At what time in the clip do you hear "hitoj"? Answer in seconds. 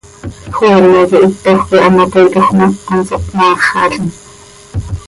1.29-1.57